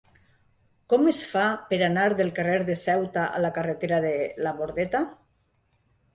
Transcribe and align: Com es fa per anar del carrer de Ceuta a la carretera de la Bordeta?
Com 0.93 1.03
es 1.11 1.19
fa 1.33 1.43
per 1.73 1.79
anar 1.87 2.05
del 2.21 2.31
carrer 2.39 2.57
de 2.71 2.79
Ceuta 2.85 3.27
a 3.27 3.43
la 3.45 3.53
carretera 3.59 4.01
de 4.09 4.17
la 4.49 4.57
Bordeta? 4.63 5.05